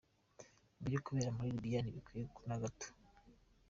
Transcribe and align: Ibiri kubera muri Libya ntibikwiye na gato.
Ibiri 0.79 0.97
kubera 1.05 1.35
muri 1.35 1.55
Libya 1.55 1.79
ntibikwiye 1.81 2.25
na 2.47 2.55
gato. 2.61 2.87